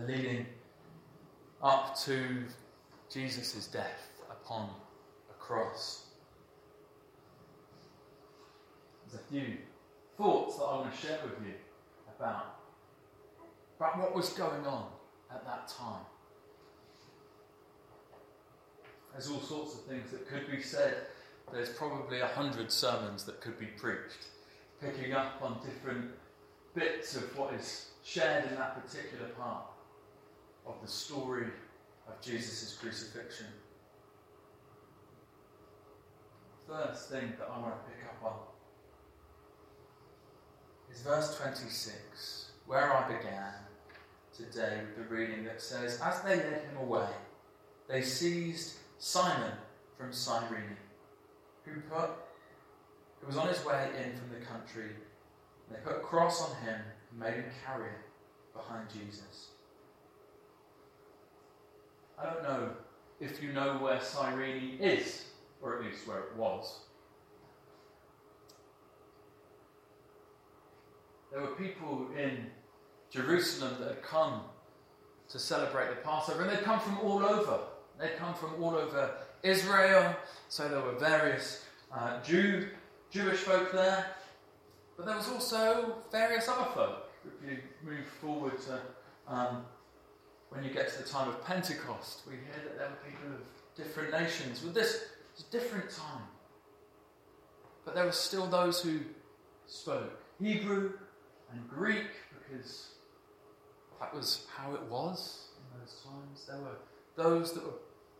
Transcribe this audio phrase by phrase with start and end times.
[0.00, 0.46] Leading
[1.62, 2.44] up to
[3.12, 4.70] Jesus' death upon
[5.30, 6.06] a cross.
[9.06, 9.58] There's a few
[10.16, 11.52] thoughts that I want to share with you
[12.16, 12.56] about,
[13.76, 14.86] about what was going on
[15.30, 16.00] at that time.
[19.12, 21.06] There's all sorts of things that could be said.
[21.52, 24.26] There's probably a hundred sermons that could be preached,
[24.80, 26.12] picking up on different
[26.74, 29.64] bits of what is shared in that particular part
[30.66, 31.46] of the story
[32.08, 33.46] of Jesus' crucifixion.
[36.68, 38.38] First thing that I want to pick up on
[40.92, 43.52] is verse 26, where I began
[44.36, 47.08] today with the reading that says, As they led him away,
[47.88, 49.52] they seized Simon
[49.98, 50.76] from Cyrene,
[51.64, 52.10] who put
[53.22, 54.90] who was on his way in from the country.
[55.68, 59.48] And they put a cross on him and made him carry it behind Jesus.
[62.22, 62.70] I don't know
[63.20, 65.24] if you know where Cyrene is,
[65.60, 66.80] or at least where it was.
[71.32, 72.46] There were people in
[73.10, 74.42] Jerusalem that had come
[75.30, 77.58] to celebrate the Passover, and they'd come from all over.
[77.98, 79.10] They'd come from all over
[79.42, 80.14] Israel,
[80.48, 82.68] so there were various uh, Jew,
[83.10, 84.06] Jewish folk there,
[84.96, 87.10] but there was also various other folk.
[87.24, 88.80] If you move forward to
[89.26, 89.64] um,
[90.52, 93.76] when you get to the time of Pentecost, we hear that there were people of
[93.76, 94.62] different nations.
[94.62, 96.22] Well, this was a different time.
[97.84, 99.00] But there were still those who
[99.66, 100.92] spoke Hebrew
[101.50, 102.06] and Greek
[102.48, 102.88] because
[103.98, 106.46] that was how it was in those times.
[106.46, 106.76] There were
[107.16, 107.78] those that were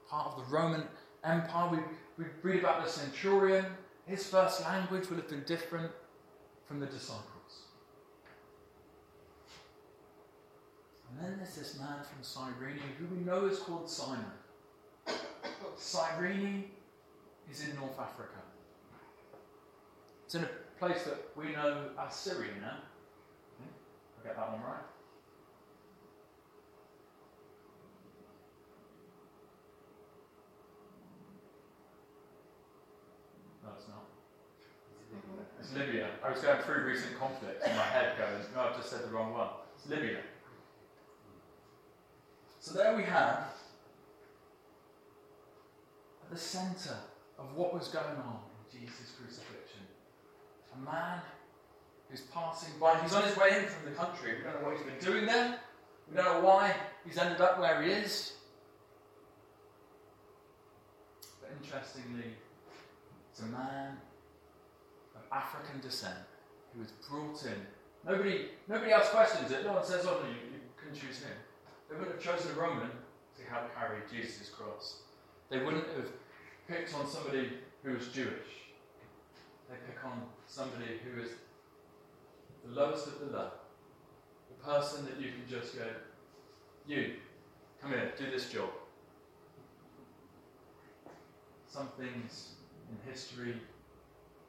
[0.09, 0.85] part of the Roman
[1.25, 1.71] Empire.
[2.17, 3.67] We, we read about the centurion.
[4.07, 5.93] His first language would have been different
[6.67, 7.27] from the disciples.
[11.13, 14.25] And then there's this man from Cyrene who we know is called Simon.
[15.77, 16.65] Cyrene
[17.51, 18.39] is in North Africa.
[20.25, 22.79] It's in a place that we know as Syria now.
[23.59, 23.69] Hmm?
[24.21, 24.83] I get that one right.
[33.63, 34.05] No, it's not.
[35.61, 36.09] It's Libya.
[36.25, 39.09] I was going through recent conflicts in my head going, no, I've just said the
[39.09, 39.49] wrong one.
[39.77, 40.19] It's Libya.
[42.63, 43.49] So there we have
[46.23, 46.97] at the centre
[47.37, 48.39] of what was going on
[48.73, 49.81] in Jesus' crucifixion
[50.77, 51.19] a man
[52.09, 53.01] who's passing by.
[53.01, 54.37] He's on his way in from the country.
[54.39, 55.59] We don't know what he's been doing there.
[56.09, 56.73] We don't know why
[57.05, 58.35] he's ended up where he is.
[61.41, 62.37] But interestingly,
[63.33, 63.97] it's a man
[65.17, 66.15] of African descent
[66.73, 67.61] who was brought in.
[68.07, 69.65] Nobody, nobody else questions it.
[69.65, 71.37] No one says, "Oh, you, you can choose him."
[71.93, 72.89] They wouldn't have chosen a Roman
[73.37, 75.01] to help carry Jesus' cross.
[75.51, 76.09] They wouldn't have
[76.67, 77.51] picked on somebody
[77.85, 78.49] who was Jewish.
[79.69, 81.33] They pick on somebody who is
[82.65, 83.51] the lowest of the low.
[84.49, 85.85] The person that you can just go,
[86.87, 87.17] you,
[87.83, 88.71] come here, do this job.
[91.69, 92.53] Some things
[92.89, 93.57] in history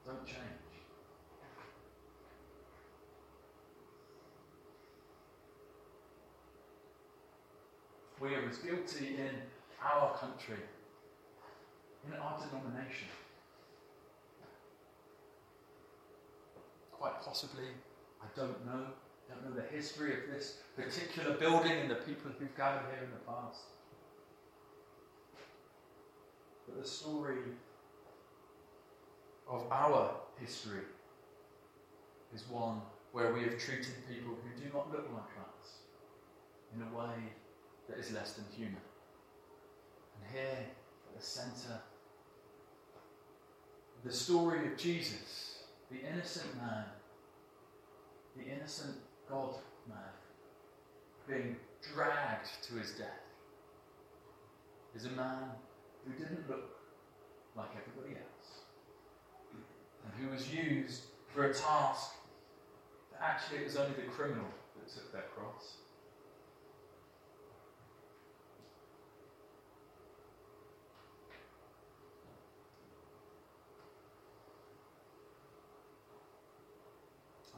[0.06, 0.62] don't change.
[8.23, 9.31] We are as guilty in
[9.84, 10.56] our country,
[12.07, 13.09] in our denomination.
[16.94, 17.66] Quite possibly,
[18.22, 18.85] I don't know,
[19.29, 23.03] I don't know the history of this particular building and the people who've gathered here
[23.03, 23.63] in the past.
[26.66, 27.39] But the story
[29.50, 30.85] of our history
[32.33, 32.81] is one
[33.12, 35.79] where we have treated people who do not look like us
[36.73, 37.33] in a way
[37.89, 38.81] that is less than human.
[40.21, 40.66] And here,
[41.07, 41.79] at the centre,
[44.03, 46.85] the story of Jesus, the innocent man,
[48.35, 48.97] the innocent
[49.29, 49.55] God
[49.88, 49.97] man,
[51.27, 51.56] being
[51.94, 53.07] dragged to his death,
[54.95, 55.50] is a man
[56.06, 56.77] who didn't look
[57.56, 58.63] like everybody else,
[60.03, 61.03] and who was used
[61.33, 62.13] for a task
[63.12, 64.45] that actually it was only the criminal
[64.77, 65.77] that took their cross.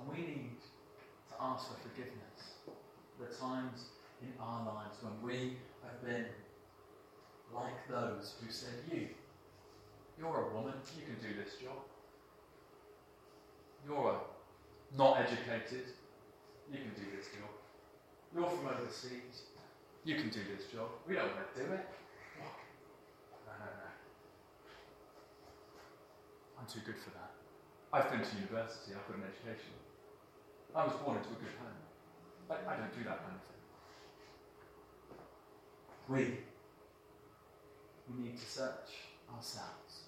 [0.06, 0.58] And we need
[1.30, 3.86] to ask for forgiveness for the times
[4.22, 6.26] in our lives when we have been
[7.54, 9.08] like those who said, You,
[10.20, 11.78] you're a woman, you can do this job.
[13.88, 14.20] You're
[14.98, 15.94] not educated,
[16.72, 17.50] you can do this job.
[18.34, 19.44] You're from overseas.
[20.04, 20.90] You can do this job.
[21.08, 21.86] We don't want to do it.
[22.40, 23.90] No, no, no.
[26.60, 27.32] I'm too good for that.
[27.94, 29.74] I've been to university, I've got an education.
[30.76, 31.80] I was born into a good home.
[32.50, 33.62] I, I don't do that kind of thing.
[36.10, 36.24] We,
[38.10, 38.92] we need to search
[39.34, 40.04] ourselves.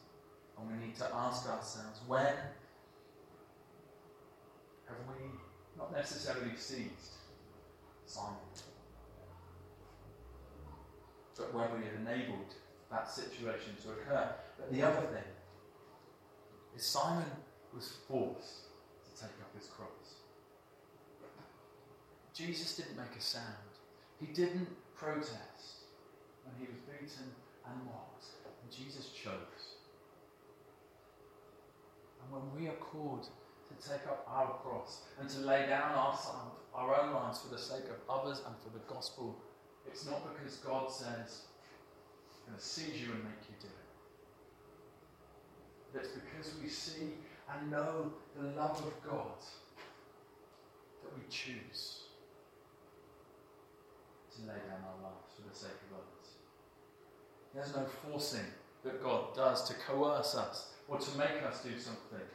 [0.57, 2.33] And we need to ask ourselves, when
[4.87, 5.29] have we
[5.77, 7.15] not necessarily seized
[8.05, 8.35] Simon?
[11.37, 12.55] But when we have enabled
[12.91, 14.29] that situation to occur.
[14.57, 15.23] But the other thing
[16.75, 17.29] is Simon
[17.73, 18.63] was forced
[19.05, 20.06] to take up his cross.
[22.37, 23.45] Jesus didn't make a sound.
[24.19, 25.87] He didn't protest
[26.45, 27.33] when he was beaten
[27.65, 28.25] and mocked.
[28.61, 29.77] And Jesus chose.
[32.21, 36.15] And when we are called to take up our cross and to lay down our,
[36.75, 39.35] our own lives for the sake of others and for the gospel,
[39.87, 41.47] it's not because God says,
[42.45, 43.73] I'm going to seize you and make you do it.
[45.99, 47.15] It's because we see
[47.51, 49.41] and know the love of God
[51.01, 52.06] that we choose
[54.37, 56.27] to lay down our lives for the sake of others.
[57.53, 58.45] There's no forcing
[58.83, 62.27] that God does to coerce us or to make us do something.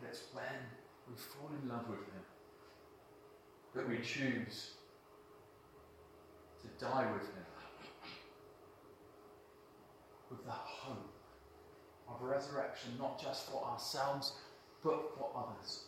[0.00, 0.44] But it's when
[1.08, 2.24] we fall in love with Him
[3.74, 4.72] that we choose
[6.62, 7.44] to die with Him
[10.30, 11.12] with the hope
[12.08, 14.32] of resurrection, not just for ourselves,
[14.82, 15.84] but for others.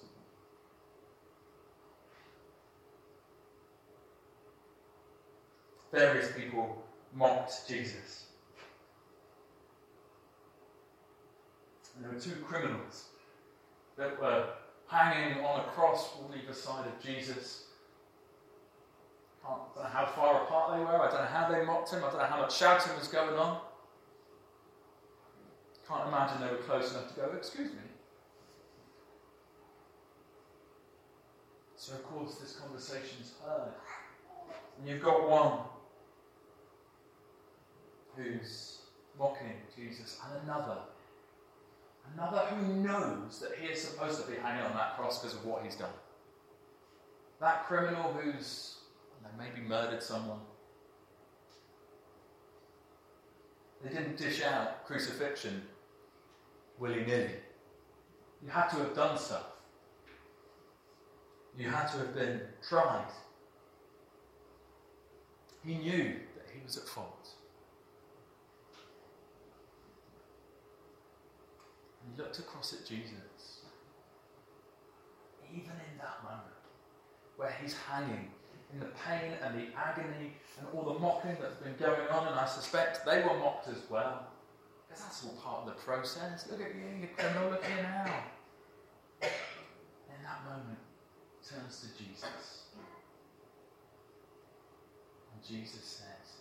[5.92, 6.84] Various people
[7.14, 8.24] mocked Jesus.
[11.94, 13.06] And there were two criminals
[13.96, 14.48] that were
[14.88, 17.64] hanging on a cross on either side of Jesus.
[19.44, 21.00] I don't know how far apart they were.
[21.00, 22.00] I don't know how they mocked him.
[22.04, 23.60] I don't know how much shouting was going on.
[25.88, 27.78] Can't imagine they were close enough to go, excuse me.
[31.76, 33.72] So, of course, this conversation's heard.
[34.78, 35.60] And you've got one
[38.16, 38.78] who's
[39.18, 40.78] mocking Jesus, and another.
[42.14, 45.44] Another who knows that he is supposed to be hanging on that cross because of
[45.44, 45.90] what he's done.
[47.40, 48.76] That criminal who's
[49.38, 50.38] maybe murdered someone.
[53.82, 55.62] They didn't dish out crucifixion
[56.78, 57.30] willy nilly.
[58.42, 59.46] You had to have done stuff.
[61.58, 63.10] You had to have been tried.
[65.64, 67.28] He knew that he was at fault.
[72.02, 73.60] And he looked across at Jesus.
[75.50, 76.56] Even in that moment
[77.36, 78.30] where he's hanging
[78.72, 82.38] in the pain and the agony and all the mocking that's been going on, and
[82.38, 84.26] I suspect they were mocked as well.
[84.88, 86.46] Because that's all part of the process.
[86.50, 88.24] Look at you, you criminal, now.
[89.22, 90.78] In that moment,
[91.48, 92.64] turns to Jesus.
[95.32, 96.36] And Jesus says,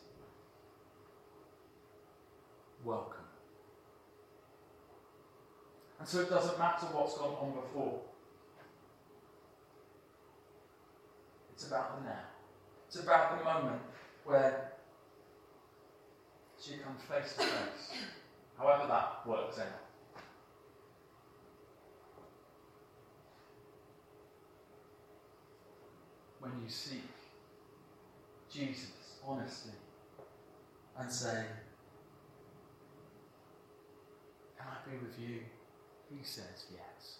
[2.83, 3.24] Welcome.
[6.05, 7.99] And so it doesn't matter what's gone on before.
[11.51, 12.19] It's about the now.
[12.85, 13.81] It's about the moment
[14.23, 14.73] where
[16.61, 17.97] she comes face to face
[18.55, 19.65] however that works out.
[26.39, 27.09] When you seek
[28.53, 29.73] Jesus honestly
[30.99, 31.45] and say,
[34.55, 35.39] Can I be with you?
[36.09, 37.19] He says yes.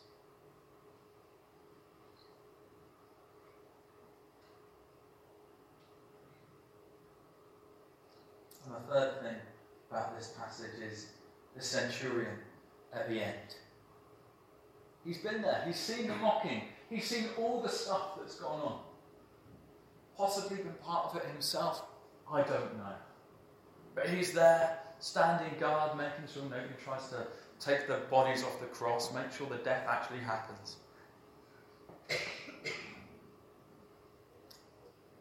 [8.65, 9.35] And the third thing
[9.89, 11.07] about this passage is
[11.55, 12.37] the centurion
[12.93, 13.55] at the end.
[15.05, 18.79] He's been there, he's seen the mocking, he's seen all the stuff that's gone on.
[20.17, 21.83] Possibly been part of it himself,
[22.31, 22.95] I don't know.
[23.93, 27.27] But he's there, standing guard, making sure nobody tries to
[27.59, 30.77] take the bodies off the cross, make sure the death actually happens.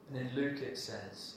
[0.08, 1.36] And in Luke it says,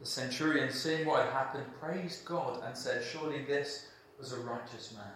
[0.00, 4.94] the centurion, seeing what had happened, praised God and said, Surely this was a righteous
[4.94, 5.12] man.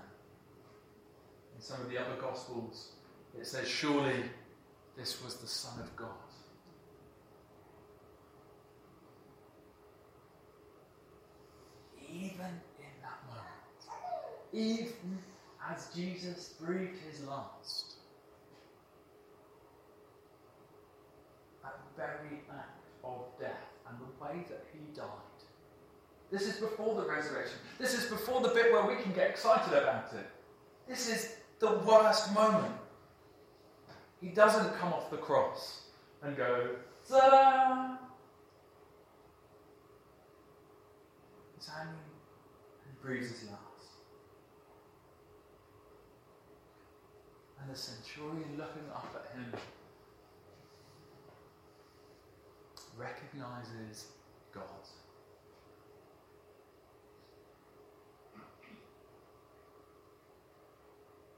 [1.56, 2.90] In some of the other Gospels,
[3.38, 4.24] it says, Surely
[4.94, 6.08] this was the Son of God.
[12.12, 12.60] Even
[14.54, 15.18] even
[15.68, 17.94] as Jesus breathed his last,
[21.64, 23.50] at the very act of death
[23.88, 25.08] and the way that he died.
[26.30, 27.58] This is before the resurrection.
[27.78, 30.26] This is before the bit where we can get excited about it.
[30.88, 32.74] This is the worst moment.
[34.20, 35.82] He doesn't come off the cross
[36.22, 36.70] and go,
[37.08, 37.98] ta
[41.56, 43.73] He's hanging and breathes his last.
[47.64, 49.46] And the centurion looking up at him
[52.98, 54.08] recognizes
[54.52, 54.64] God.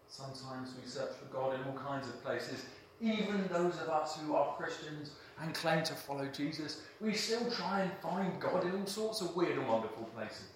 [0.09, 2.65] Sometimes we search for God in all kinds of places.
[3.01, 7.83] Even those of us who are Christians and claim to follow Jesus, we still try
[7.83, 10.47] and find God in all sorts of weird and wonderful places.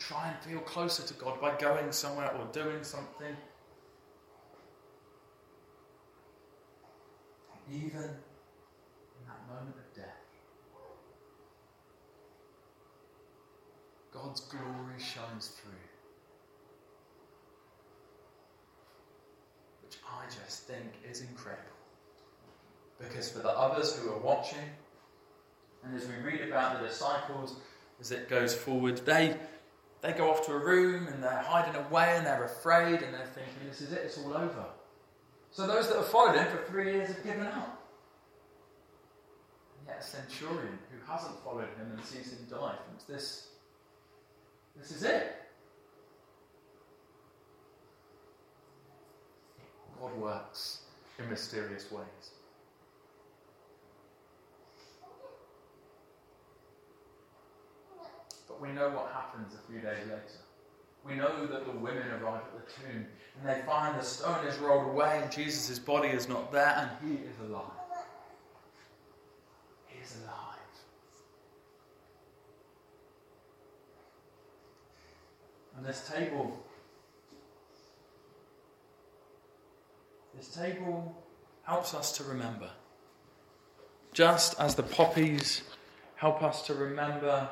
[0.00, 3.36] Try and feel closer to God by going somewhere or doing something.
[7.70, 10.06] Even in that moment of death,
[14.12, 15.70] God's glory shines through.
[19.84, 21.62] Which I just think is incredible.
[22.98, 24.58] Because for the others who are watching,
[25.84, 27.56] and as we read about the disciples
[28.00, 29.36] as it goes forward, they,
[30.02, 33.26] they go off to a room and they're hiding away and they're afraid and they're
[33.26, 34.64] thinking, this is it, it's all over.
[35.50, 37.82] So those that have followed him for three years have given up.
[39.78, 43.48] And yet a centurion who hasn't followed him and sees him die thinks this
[44.78, 45.36] this is it.
[50.00, 50.82] God works
[51.18, 52.30] in mysterious ways.
[58.60, 60.22] We know what happens a few days later.
[61.04, 63.06] We know that the women arrive at the tomb
[63.38, 66.90] and they find the stone is rolled away and Jesus' body is not there and
[67.08, 67.70] he is alive.
[69.86, 70.58] He is alive.
[75.78, 76.62] And this table,
[80.36, 81.24] this table
[81.62, 82.68] helps us to remember.
[84.12, 85.62] Just as the poppies
[86.16, 87.48] help us to remember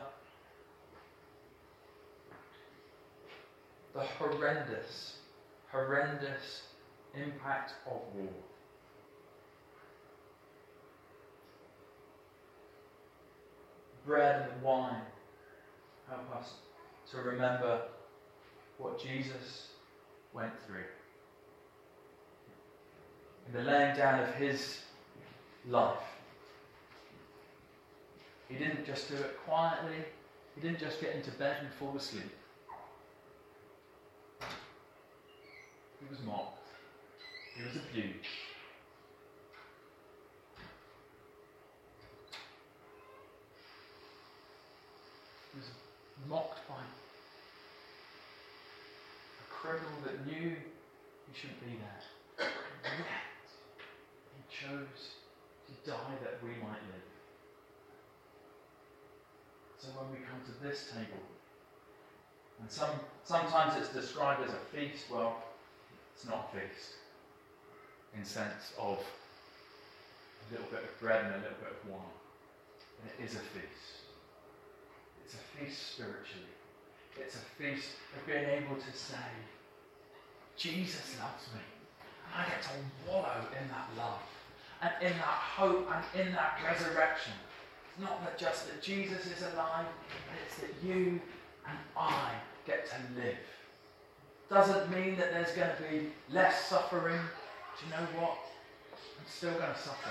[3.99, 5.17] the horrendous,
[5.73, 6.62] horrendous
[7.14, 8.28] impact of war.
[14.07, 15.02] Bread and wine
[16.09, 16.55] help us
[17.11, 17.83] to remember
[18.78, 19.69] what Jesus
[20.33, 20.85] went through.
[23.49, 24.78] In the laying down of his
[25.69, 25.97] life.
[28.49, 30.05] He didn't just do it quietly,
[30.55, 32.38] he didn't just get into bed and fall asleep.
[36.00, 36.69] He was mocked,
[37.57, 38.28] he was abused.
[45.52, 45.69] He was
[46.28, 46.78] mocked by a
[49.50, 52.02] criminal that knew he shouldn't be there.
[52.85, 53.47] And yet,
[54.37, 55.17] he chose
[55.67, 57.09] to die that we might live.
[59.78, 61.25] So when we come to this table,
[62.61, 62.90] and some,
[63.25, 65.43] sometimes it's described as a feast, well,
[66.18, 66.98] it's not feast
[68.18, 72.18] in sense of a little bit of bread and a little bit of wine.
[73.06, 74.02] It is a feast.
[75.25, 76.50] It's a feast spiritually.
[77.16, 79.30] It's a feast of being able to say,
[80.56, 81.62] Jesus loves me.
[82.26, 82.75] And I get to
[83.06, 84.26] wallow in that love
[84.82, 87.34] and in that hope and in that resurrection.
[87.87, 91.20] It's not that just that Jesus is alive, but it's that you
[91.64, 92.32] and I
[92.66, 93.38] get to live.
[94.50, 97.21] Doesn't mean that there's going to be less suffering.
[97.78, 98.38] Do you know what?
[98.93, 100.11] I'm still going to suffer.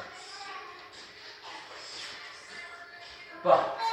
[3.43, 3.83] But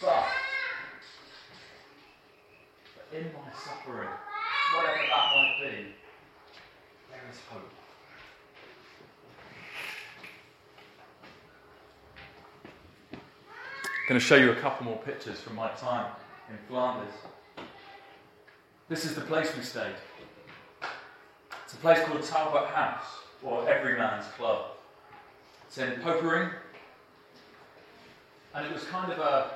[0.00, 0.36] but,
[2.96, 4.08] but in my suffering,
[4.72, 5.86] whatever that might be,
[7.10, 7.83] there is hope.
[14.08, 16.12] Going to show you a couple more pictures from my time
[16.50, 17.14] in Flanders.
[18.88, 19.94] This is the place we stayed.
[21.64, 23.06] It's a place called Talbot House,
[23.42, 24.66] or Everyman's Club.
[25.66, 26.52] It's in Poperinge,
[28.54, 29.50] and it was kind of a,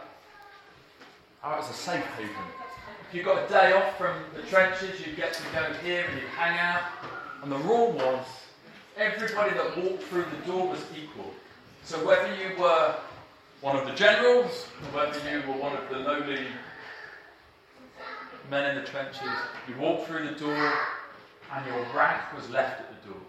[1.45, 2.35] oh, it was a safe haven
[3.09, 6.21] if you got a day off from the trenches, you'd get to go here and
[6.21, 6.83] you'd hang out.
[7.43, 8.27] And the rule was
[8.99, 11.33] everybody that walked through the door was equal.
[11.85, 12.97] So whether you were
[13.61, 16.47] one of the generals, whether you were one of the lowly
[18.51, 19.29] men in the trenches,
[19.69, 20.73] you walked through the door
[21.53, 23.21] and your rank was left at the door.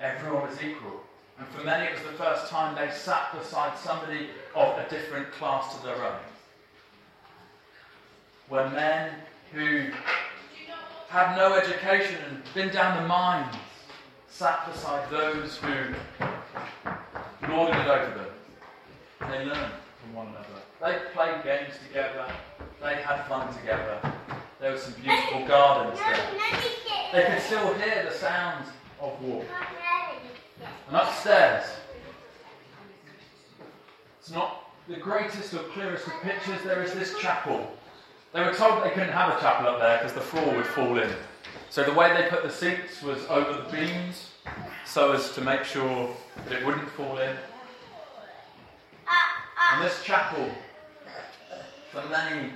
[0.00, 1.00] Everyone was equal.
[1.38, 5.32] And for many, it was the first time they sat beside somebody of a different
[5.32, 6.20] class to their own.
[8.50, 9.14] Were men
[9.52, 9.86] who
[11.08, 13.54] had no education and been down the mines
[14.28, 15.94] sat beside those who
[17.48, 18.31] lorded it over them.
[19.30, 20.48] They learned from one another.
[20.80, 22.26] They played games together.
[22.82, 24.00] They had fun together.
[24.60, 26.30] There were some beautiful gardens there.
[27.12, 28.68] They could still hear the sounds
[29.00, 29.44] of war.
[30.88, 31.64] And upstairs,
[34.20, 37.70] it's not the greatest or clearest of pictures, there is this chapel.
[38.32, 40.98] They were told they couldn't have a chapel up there because the floor would fall
[40.98, 41.10] in.
[41.70, 44.30] So the way they put the seats was over the beams
[44.84, 46.14] so as to make sure
[46.44, 47.36] that it wouldn't fall in.
[49.72, 50.50] And this chapel,
[51.92, 52.50] for many,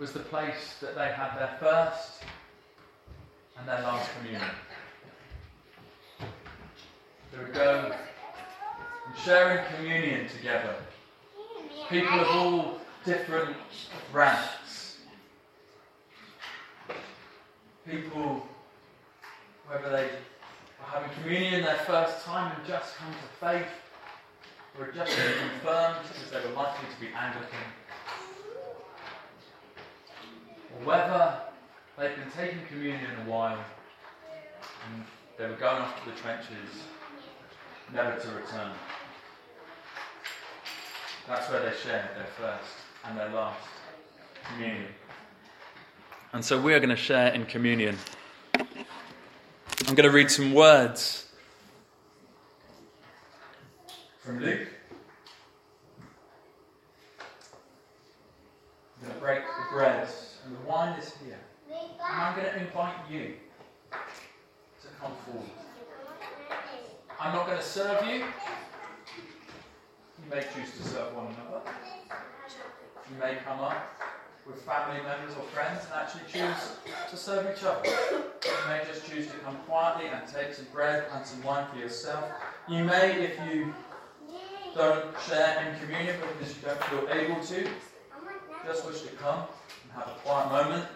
[0.00, 2.24] was the place that they had their first
[3.56, 4.50] and their last communion.
[7.30, 7.92] They would go
[9.06, 10.74] and sharing communion together.
[11.88, 13.56] People of all different
[14.12, 14.98] ranks.
[17.88, 18.44] People,
[19.68, 23.68] whether they were having communion their first time and just come to faith,
[24.78, 27.66] or just confirmed because they were likely to be Anglican,
[30.72, 31.40] or whether
[31.96, 33.58] they'd been taking communion a while
[34.86, 35.04] and
[35.38, 36.86] they were going off to the trenches
[37.92, 38.72] never to return.
[41.26, 43.60] That's where they shared their first and their last
[44.52, 44.88] communion.
[46.32, 47.96] And so we are going to share in communion.
[48.54, 51.26] I'm going to read some words
[54.24, 54.68] from Luke.
[58.96, 60.08] I'm going to break the bread,
[60.46, 61.38] and the wine is here.
[61.70, 63.34] And I'm going to invite you
[64.80, 65.50] to come forward.
[67.20, 68.14] I'm not going to serve you.
[68.14, 68.24] You
[70.30, 71.60] may choose to serve one another.
[73.10, 73.94] You may come up
[74.46, 76.78] with family members or friends and actually choose
[77.10, 77.86] to serve each other.
[77.86, 81.78] You may just choose to come quietly and take some bread and some wine for
[81.78, 82.24] yourself.
[82.70, 83.74] You may, if you
[84.74, 87.68] don't share in communion because you don't feel able to,
[88.66, 89.44] just wish to come
[89.82, 90.86] and have a quiet moment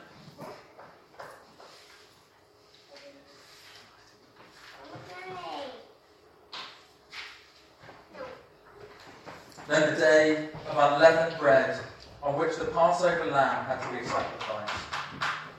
[9.69, 11.79] Then the day of unleavened bread,
[12.23, 14.75] on which the Passover lamb had to be sacrificed.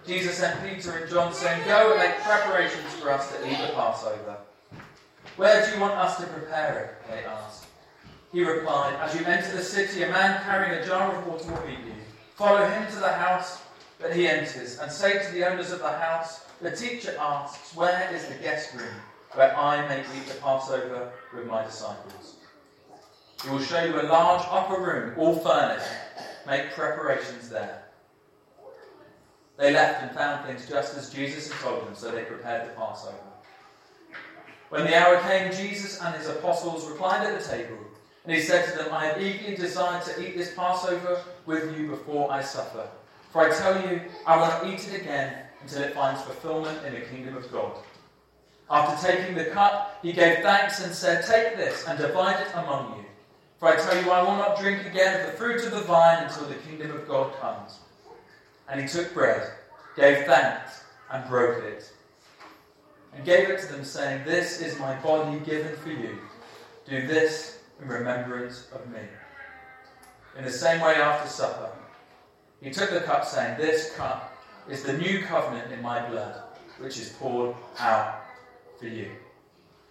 [0.07, 3.71] Jesus sent Peter and John, saying, Go and make preparations for us to eat the
[3.75, 4.37] Passover.
[5.37, 7.07] Where do you want us to prepare it?
[7.11, 7.68] They asked.
[8.31, 11.67] He replied, As you enter the city, a man carrying a jar of water will
[11.67, 11.93] meet you.
[12.35, 13.61] Follow him to the house
[13.99, 18.09] that he enters, and say to the owners of the house, The teacher asks, Where
[18.13, 18.93] is the guest room,
[19.33, 22.35] where I may eat the Passover with my disciples?
[23.43, 25.87] He will show you a large upper room, all furnished.
[26.45, 27.83] Make preparations there.
[29.57, 32.73] They left and found things just as Jesus had told them, so they prepared the
[32.73, 33.17] Passover.
[34.69, 37.77] When the hour came, Jesus and his apostles reclined at the table,
[38.25, 41.87] and he said to them, I have eagerly desired to eat this Passover with you
[41.87, 42.87] before I suffer.
[43.31, 46.93] For I tell you, I will not eat it again until it finds fulfillment in
[46.93, 47.77] the kingdom of God.
[48.69, 52.97] After taking the cup, he gave thanks and said, Take this and divide it among
[52.97, 53.05] you.
[53.59, 56.23] For I tell you, I will not drink again of the fruit of the vine
[56.23, 57.79] until the kingdom of God comes.
[58.69, 59.51] And he took bread,
[59.95, 61.91] gave thanks, and broke it,
[63.13, 66.19] and gave it to them, saying, This is my body given for you.
[66.87, 68.99] Do this in remembrance of me.
[70.37, 71.71] In the same way, after supper,
[72.61, 74.35] he took the cup, saying, This cup
[74.69, 76.41] is the new covenant in my blood,
[76.79, 78.23] which is poured out
[78.79, 79.11] for you.